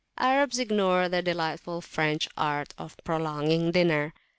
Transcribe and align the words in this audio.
Arabs 0.17 0.57
ignore 0.57 1.07
the 1.07 1.21
delightful 1.21 1.79
French 1.79 2.27
art 2.35 2.73
of 2.75 2.97
prolonging 3.03 3.67
a 3.67 3.71
dinner. 3.71 4.13